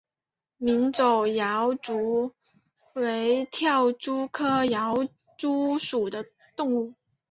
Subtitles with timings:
[0.57, 1.43] 鸣走跃
[1.79, 2.33] 蛛
[2.95, 4.75] 为跳蛛科跃
[5.37, 6.95] 蛛属的动物。